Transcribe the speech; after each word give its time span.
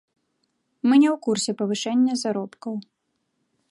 Мы 0.87 0.93
не 1.03 1.09
ў 1.11 1.15
курсе 1.27 1.51
павышэння 1.61 2.13
заробкаў. 2.25 2.73